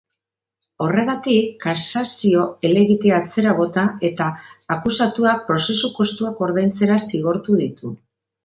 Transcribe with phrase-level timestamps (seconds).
[0.83, 4.31] Horregatik, kasazio helegitea atzera bota eta
[4.77, 7.95] akusatuak prozesu-kostuak ordaintzera zigortu ditu.